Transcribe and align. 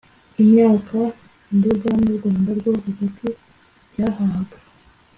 imyaka 0.41 0.99
nduga 1.55 1.89
n 2.01 2.03
u 2.13 2.15
rwanda 2.17 2.51
rwo 2.59 2.71
hagati 2.85 3.27
byahahaga 3.89 4.57